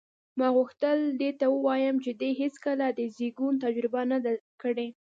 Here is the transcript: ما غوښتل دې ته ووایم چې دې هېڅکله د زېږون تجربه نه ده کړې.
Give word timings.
ما 0.39 0.47
غوښتل 0.55 0.97
دې 1.21 1.31
ته 1.39 1.45
ووایم 1.55 1.95
چې 2.03 2.11
دې 2.21 2.29
هېڅکله 2.41 2.87
د 2.91 2.99
زېږون 3.15 3.53
تجربه 3.65 4.01
نه 4.11 4.17
ده 4.25 4.33
کړې. 4.61 4.87